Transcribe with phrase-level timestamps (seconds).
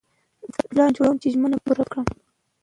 [0.53, 2.07] زه پلان جوړوم چې ژمنه پوره کړم.